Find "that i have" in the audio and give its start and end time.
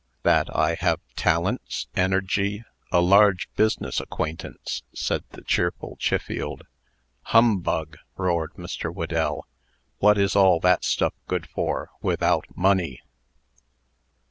0.23-0.99